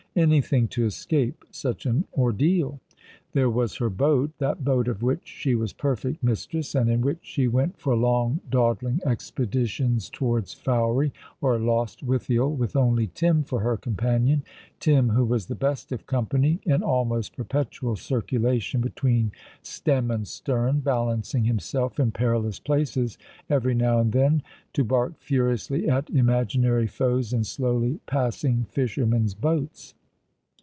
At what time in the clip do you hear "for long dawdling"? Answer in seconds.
7.79-8.99